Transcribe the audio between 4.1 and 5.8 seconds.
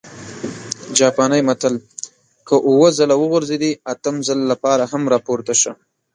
ځل لپاره هم راپورته شه!